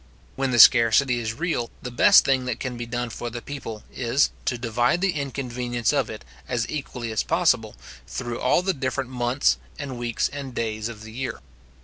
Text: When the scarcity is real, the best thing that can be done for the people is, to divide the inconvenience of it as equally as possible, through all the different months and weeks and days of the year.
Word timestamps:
When 0.35 0.49
the 0.49 0.57
scarcity 0.57 1.19
is 1.19 1.35
real, 1.35 1.69
the 1.83 1.91
best 1.91 2.25
thing 2.25 2.45
that 2.45 2.59
can 2.59 2.75
be 2.75 2.87
done 2.87 3.11
for 3.11 3.29
the 3.29 3.39
people 3.39 3.83
is, 3.93 4.31
to 4.45 4.57
divide 4.57 4.99
the 4.99 5.11
inconvenience 5.11 5.93
of 5.93 6.09
it 6.09 6.25
as 6.47 6.67
equally 6.67 7.11
as 7.11 7.21
possible, 7.21 7.75
through 8.07 8.39
all 8.41 8.63
the 8.63 8.73
different 8.73 9.11
months 9.11 9.59
and 9.77 9.99
weeks 9.99 10.27
and 10.29 10.55
days 10.55 10.89
of 10.89 11.03
the 11.03 11.11
year. 11.11 11.39